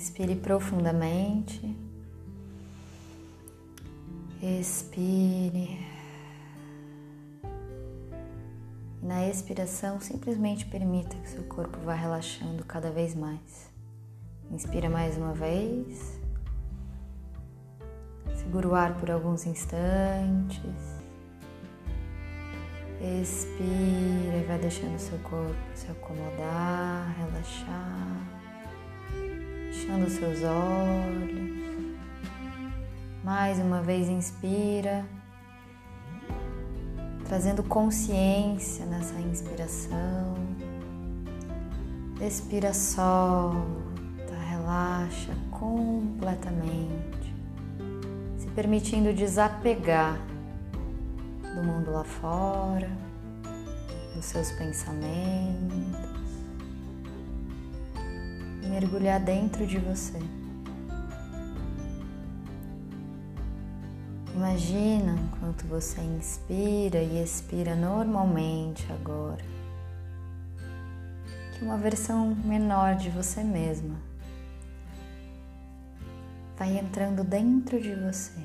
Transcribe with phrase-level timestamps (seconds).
[0.00, 1.76] Inspire profundamente.
[4.42, 5.78] Expire.
[9.02, 13.70] Na expiração, simplesmente permita que seu corpo vá relaxando cada vez mais.
[14.50, 16.18] Inspira mais uma vez.
[18.36, 20.62] Segura o ar por alguns instantes.
[23.20, 28.39] Expira e vai deixando seu corpo se acomodar, relaxar,
[29.90, 31.50] fechando seus olhos.
[33.24, 35.04] Mais uma vez, inspira,
[37.26, 40.34] trazendo consciência nessa inspiração.
[42.20, 47.34] Expira, solta, relaxa completamente,
[48.38, 50.18] se permitindo desapegar
[51.54, 52.90] do mundo lá fora,
[54.14, 56.09] dos seus pensamentos,
[58.70, 60.18] mergulhar dentro de você.
[64.32, 69.44] Imagina enquanto você inspira e expira normalmente agora,
[71.52, 73.96] que uma versão menor de você mesma
[76.56, 78.40] vai entrando dentro de você,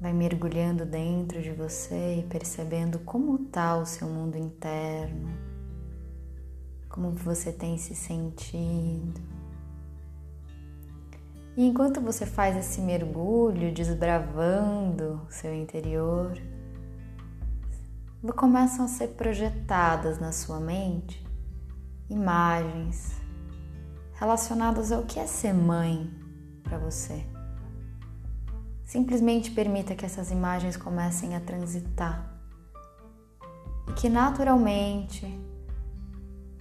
[0.00, 5.47] vai mergulhando dentro de você e percebendo como está o seu mundo interno,
[6.88, 9.38] como você tem se sentido
[11.58, 16.40] e enquanto você faz esse mergulho, desbravando seu interior,
[18.36, 21.26] começam a ser projetadas na sua mente
[22.08, 23.16] imagens
[24.14, 26.08] relacionadas ao que é ser mãe
[26.62, 27.26] para você.
[28.84, 32.40] Simplesmente permita que essas imagens comecem a transitar
[33.88, 35.26] e que naturalmente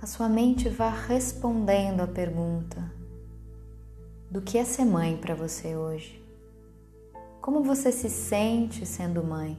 [0.00, 2.92] a sua mente vá respondendo à pergunta
[4.30, 6.24] do que é ser mãe para você hoje.
[7.40, 9.58] Como você se sente sendo mãe?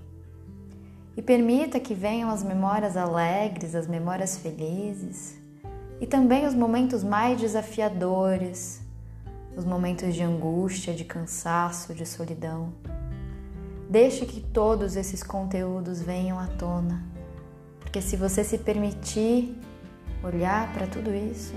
[1.18, 5.38] E permita que venham as memórias alegres, as memórias felizes
[6.00, 8.82] e também os momentos mais desafiadores,
[9.58, 12.72] os momentos de angústia, de cansaço, de solidão.
[13.90, 17.04] Deixe que todos esses conteúdos venham à tona,
[17.82, 19.60] porque se você se permitir
[20.24, 21.54] olhar para tudo isso,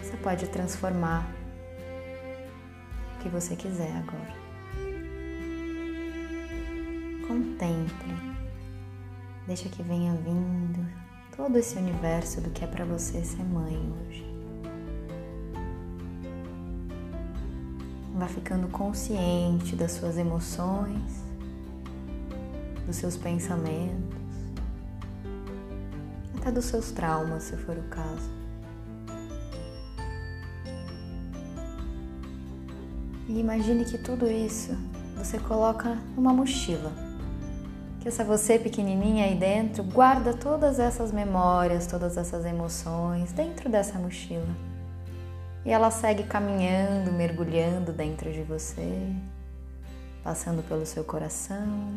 [0.00, 1.26] você pode transformar
[3.20, 4.34] que você quiser agora.
[7.26, 8.32] Contemple.
[9.46, 10.84] Deixa que venha vindo
[11.36, 14.26] todo esse universo do que é para você ser mãe hoje.
[18.14, 21.24] Vá ficando consciente das suas emoções,
[22.86, 24.21] dos seus pensamentos,
[26.42, 28.28] até dos seus traumas, se for o caso.
[33.28, 34.76] E imagine que tudo isso
[35.16, 36.92] você coloca numa mochila.
[38.00, 43.96] Que essa você pequenininha aí dentro guarda todas essas memórias, todas essas emoções dentro dessa
[43.96, 44.54] mochila.
[45.64, 49.14] E ela segue caminhando, mergulhando dentro de você,
[50.24, 51.88] passando pelo seu coração,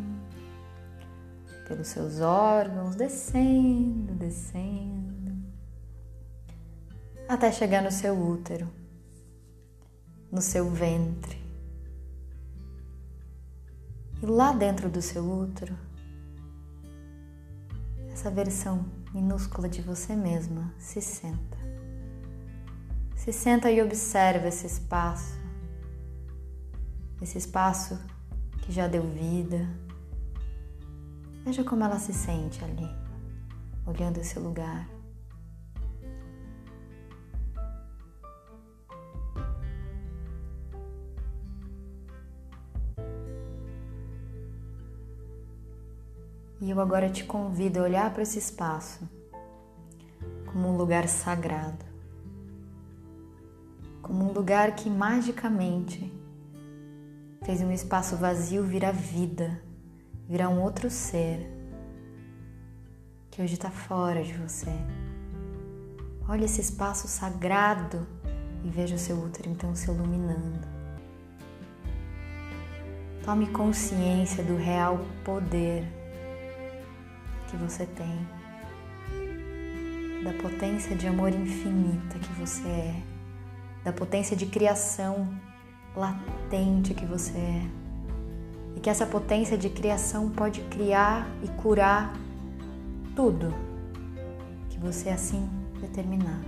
[1.68, 5.36] pelos seus órgãos, descendo, descendo,
[7.28, 8.68] até chegar no seu útero
[10.36, 11.42] no seu ventre.
[14.22, 15.78] E lá dentro do seu útero,
[18.12, 21.58] essa versão minúscula de você mesma se senta.
[23.16, 25.40] Se senta e observa esse espaço,
[27.22, 27.98] esse espaço
[28.62, 29.68] que já deu vida.
[31.46, 32.90] Veja como ela se sente ali,
[33.86, 34.90] olhando esse lugar.
[46.60, 49.08] E eu agora te convido a olhar para esse espaço
[50.48, 51.86] como um lugar sagrado,
[54.02, 56.12] como um lugar que magicamente
[57.44, 59.62] fez um espaço vazio virar vida,
[60.28, 61.52] virar um outro ser
[63.30, 64.72] que hoje está fora de você.
[66.28, 68.08] Olha esse espaço sagrado
[68.64, 70.68] e veja o seu útero então se iluminando.
[73.24, 75.84] Tome consciência do real poder
[77.50, 78.28] que você tem,
[80.24, 83.04] da potência de amor infinita que você é,
[83.84, 85.30] da potência de criação
[85.96, 87.85] latente que você é.
[88.86, 92.14] Que essa potência de criação pode criar e curar
[93.16, 93.52] tudo
[94.70, 95.50] que você assim
[95.82, 96.40] determinar.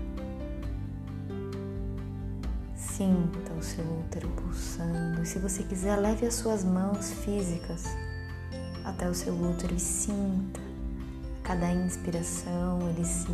[2.76, 5.24] Sinta o seu útero pulsando.
[5.24, 7.86] E se você quiser, leve as suas mãos físicas
[8.86, 10.62] até o seu útero e sinta
[11.40, 13.32] a cada inspiração ele se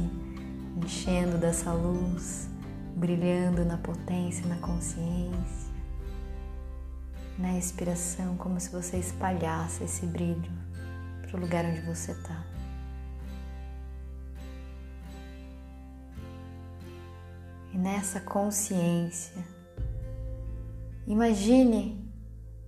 [0.78, 2.48] enchendo dessa luz,
[2.96, 5.63] brilhando na potência, na consciência.
[7.44, 10.50] Na expiração, como se você espalhasse esse brilho
[11.24, 12.42] para o lugar onde você está.
[17.74, 19.44] E nessa consciência,
[21.06, 22.10] imagine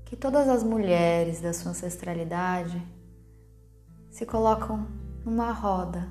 [0.03, 2.85] que todas as mulheres da sua ancestralidade
[4.11, 4.89] se colocam
[5.23, 6.05] numa roda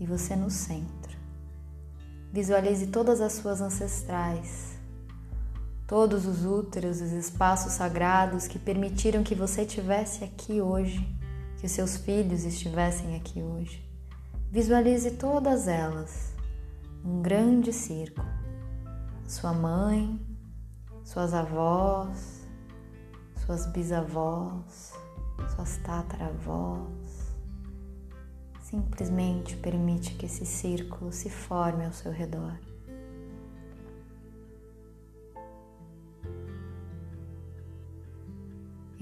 [0.00, 1.14] e você no centro.
[2.32, 4.75] Visualize todas as suas ancestrais,
[5.86, 11.06] todos os úteros, os espaços sagrados que permitiram que você estivesse aqui hoje,
[11.58, 13.84] que os seus filhos estivessem aqui hoje.
[14.50, 16.34] Visualize todas elas
[17.04, 18.26] um grande círculo.
[19.26, 20.20] Sua mãe,
[21.04, 22.44] suas avós,
[23.44, 24.92] suas bisavós,
[25.54, 27.32] suas tataravós.
[28.60, 32.58] Simplesmente permite que esse círculo se forme ao seu redor.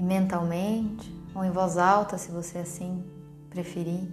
[0.04, 3.04] Mentalmente, ou em voz alta, se você assim
[3.50, 4.08] preferir,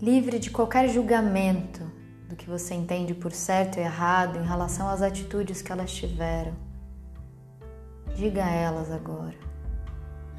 [0.00, 1.82] livre de qualquer julgamento
[2.28, 6.54] do que você entende por certo e errado em relação às atitudes que elas tiveram.
[8.14, 9.36] Diga a elas agora: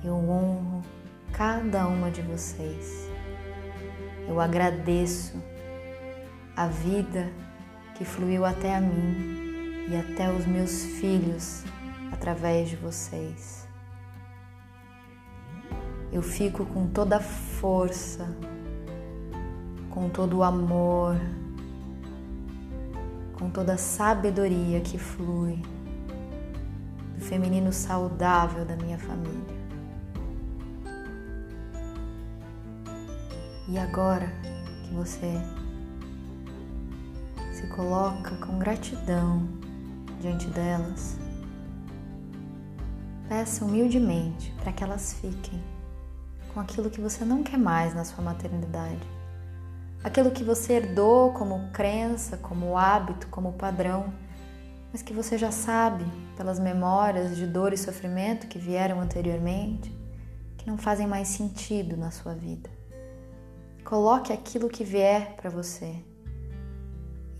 [0.04, 0.82] eu honro
[1.32, 3.08] cada uma de vocês.
[4.28, 5.42] Eu agradeço
[6.56, 7.32] a vida
[7.96, 11.64] que fluiu até a mim e até os meus filhos
[12.12, 13.68] através de vocês.
[16.12, 18.28] Eu fico com toda a força
[19.98, 21.20] com todo o amor,
[23.34, 25.60] com toda a sabedoria que flui
[27.16, 29.58] do feminino saudável da minha família.
[33.68, 34.32] E agora
[34.84, 35.34] que você
[37.52, 39.48] se coloca com gratidão
[40.22, 41.18] diante delas,
[43.28, 45.62] peça humildemente para que elas fiquem
[46.54, 49.18] com aquilo que você não quer mais na sua maternidade
[50.04, 54.14] aquilo que você herdou como crença, como hábito, como padrão,
[54.92, 59.94] mas que você já sabe pelas memórias de dor e sofrimento que vieram anteriormente,
[60.58, 62.70] que não fazem mais sentido na sua vida.
[63.84, 65.96] Coloque aquilo que vier para você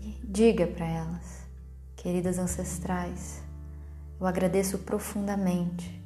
[0.00, 1.46] e diga para elas,
[1.96, 3.42] queridas ancestrais,
[4.20, 6.02] eu agradeço profundamente,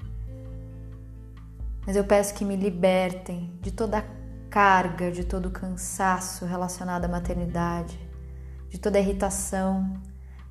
[1.87, 4.23] mas eu peço que me libertem de toda a
[4.53, 7.99] carga de todo o cansaço relacionado à maternidade,
[8.69, 9.99] de toda a irritação,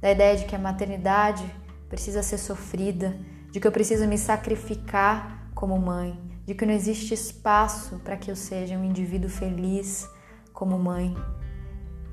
[0.01, 1.45] da ideia de que a maternidade
[1.87, 3.15] precisa ser sofrida,
[3.51, 8.31] de que eu preciso me sacrificar como mãe, de que não existe espaço para que
[8.31, 10.09] eu seja um indivíduo feliz
[10.51, 11.15] como mãe.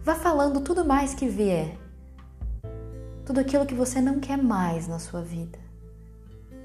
[0.05, 1.79] Vá falando tudo mais que vier,
[3.29, 5.59] tudo aquilo que você não quer mais na sua vida.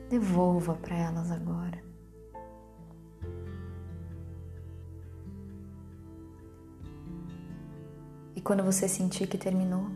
[0.10, 1.84] Devolva para elas agora.
[8.44, 9.88] quando você sentir que terminou,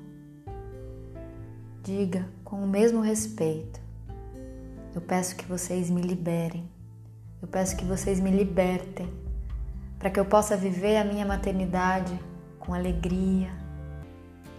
[1.83, 3.79] diga com o mesmo respeito:
[4.95, 6.69] Eu peço que vocês me liberem.
[7.41, 9.09] Eu peço que vocês me libertem
[9.99, 12.17] para que eu possa viver a minha maternidade
[12.59, 13.51] com alegria,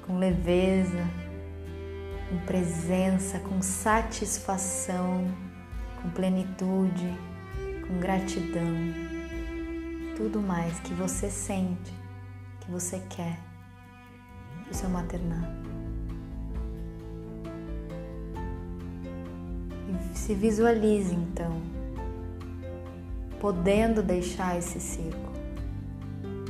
[0.06, 1.27] com leveza,
[2.28, 5.26] com presença, com satisfação,
[6.02, 7.18] com plenitude,
[7.86, 8.76] com gratidão.
[10.16, 11.92] Tudo mais que você sente,
[12.60, 13.38] que você quer
[14.70, 15.48] o seu maternar.
[20.12, 21.62] E se visualize então,
[23.40, 25.28] podendo deixar esse círculo.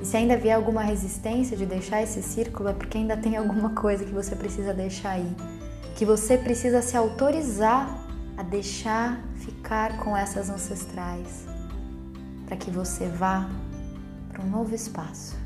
[0.00, 3.70] E se ainda vier alguma resistência de deixar esse círculo, é porque ainda tem alguma
[3.70, 5.37] coisa que você precisa deixar aí.
[5.98, 7.92] Que você precisa se autorizar
[8.36, 11.44] a deixar ficar com essas ancestrais,
[12.46, 13.50] para que você vá
[14.28, 15.36] para um novo espaço,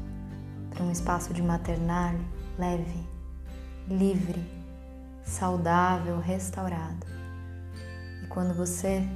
[0.68, 2.16] para um espaço de maternal,
[2.58, 3.08] leve,
[3.88, 4.46] livre,
[5.24, 7.06] saudável, restaurado.
[8.22, 9.08] E quando você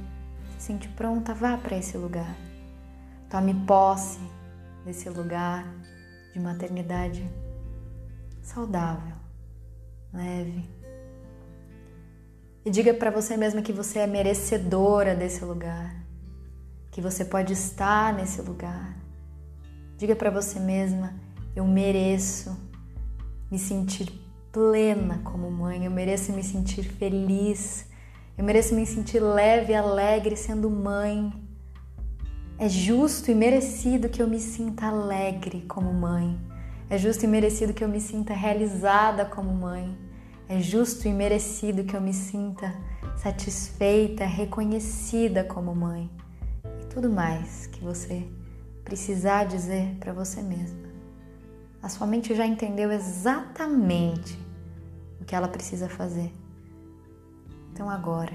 [0.57, 2.35] se sente pronta, vá para esse lugar.
[3.29, 4.19] Tome posse
[4.83, 5.71] desse lugar
[6.33, 7.29] de maternidade
[8.41, 9.13] saudável,
[10.11, 10.76] leve.
[12.67, 15.95] E diga para você mesma que você é merecedora desse lugar,
[16.91, 18.93] que você pode estar nesse lugar.
[19.97, 21.13] Diga para você mesma:
[21.55, 22.57] eu mereço
[23.49, 24.11] me sentir
[24.51, 27.85] plena como mãe, eu mereço me sentir feliz,
[28.37, 31.31] eu mereço me sentir leve e alegre sendo mãe.
[32.59, 36.37] É justo e merecido que eu me sinta alegre como mãe.
[36.89, 40.06] É justo e merecido que eu me sinta realizada como mãe.
[40.49, 42.73] É justo e merecido que eu me sinta
[43.17, 46.09] satisfeita, reconhecida como mãe.
[46.81, 48.25] E tudo mais que você
[48.85, 50.87] precisar dizer para você mesma.
[51.81, 54.39] A sua mente já entendeu exatamente
[55.19, 56.33] o que ela precisa fazer.
[57.73, 58.33] Então agora,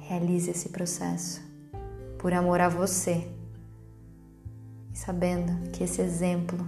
[0.00, 1.42] realize esse processo
[2.18, 3.28] por amor a você
[4.92, 6.66] e sabendo que esse exemplo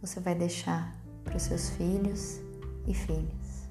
[0.00, 2.43] você vai deixar para os seus filhos
[2.86, 3.68] e filhas.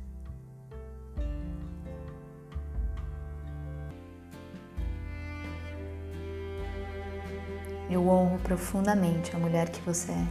[7.89, 10.27] Eu honro profundamente a mulher que você é.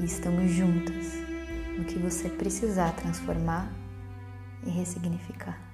[0.00, 1.14] E estamos juntas
[1.78, 3.72] no que você precisar transformar
[4.66, 5.73] e ressignificar.